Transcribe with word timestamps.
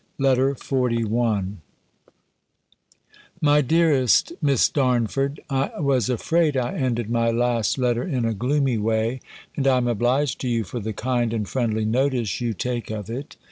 LETTER 0.17 0.55
XLI 0.55 1.57
My 3.39 3.61
dearest 3.61 4.33
Miss 4.41 4.67
Darnford, 4.67 5.41
I 5.47 5.79
was 5.79 6.09
afraid 6.09 6.57
I 6.57 6.73
ended 6.73 7.07
my 7.11 7.29
last 7.29 7.77
letter 7.77 8.01
in 8.01 8.25
a 8.25 8.33
gloomy 8.33 8.79
way; 8.79 9.21
and 9.55 9.67
I 9.67 9.77
am 9.77 9.87
obliged 9.87 10.41
to 10.41 10.47
you 10.47 10.63
for 10.63 10.79
the 10.79 10.91
kind 10.93 11.33
and 11.35 11.47
friendly 11.47 11.85
notice 11.85 12.41
you 12.41 12.55
take 12.55 12.89
of 12.89 13.11
it. 13.11 13.35